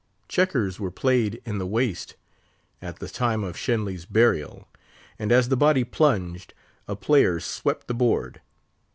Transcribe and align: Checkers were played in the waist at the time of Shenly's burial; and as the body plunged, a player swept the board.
Checkers 0.27 0.79
were 0.79 0.89
played 0.89 1.43
in 1.45 1.59
the 1.59 1.67
waist 1.67 2.15
at 2.81 2.97
the 2.97 3.07
time 3.07 3.43
of 3.43 3.55
Shenly's 3.55 4.05
burial; 4.05 4.67
and 5.19 5.31
as 5.31 5.49
the 5.49 5.55
body 5.55 5.83
plunged, 5.83 6.55
a 6.87 6.95
player 6.95 7.39
swept 7.39 7.87
the 7.87 7.93
board. 7.93 8.41